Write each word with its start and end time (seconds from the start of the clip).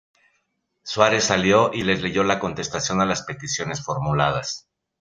Suárez 0.83 1.25
salió 1.25 1.69
y 1.71 1.83
les 1.83 2.01
leyó 2.01 2.23
la 2.23 2.39
contestación 2.39 3.01
a 3.01 3.05
las 3.05 3.21
peticiones 3.21 3.83
formuladas. 3.83 4.67